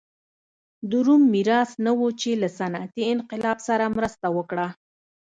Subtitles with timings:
[0.89, 4.67] د روم میراث نه و چې له صنعتي انقلاب سره مرسته وکړه.